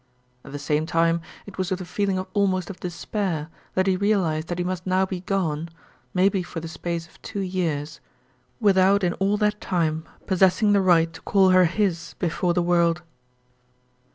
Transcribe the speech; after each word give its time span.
At 0.43 0.51
the 0.51 0.57
same 0.57 0.87
time 0.87 1.21
it 1.45 1.59
was 1.59 1.69
with 1.69 1.79
a 1.79 1.85
feeling 1.85 2.17
almost 2.33 2.71
of 2.71 2.79
despair 2.79 3.49
that 3.75 3.85
he 3.85 3.95
realized 3.97 4.47
that 4.47 4.57
he 4.57 4.63
must 4.63 4.87
now 4.87 5.05
be 5.05 5.19
gone 5.21 5.69
maybe 6.11 6.41
for 6.41 6.59
the 6.59 6.67
space 6.67 7.07
of 7.07 7.21
two 7.21 7.41
years 7.41 7.99
without 8.59 9.03
in 9.03 9.13
all 9.19 9.37
that 9.37 9.61
time 9.61 10.05
possessing 10.25 10.73
the 10.73 10.81
right 10.81 11.13
to 11.13 11.21
call 11.21 11.49
her 11.49 11.65
his 11.65 12.15
before 12.17 12.55
the 12.55 12.63
world. 12.63 13.03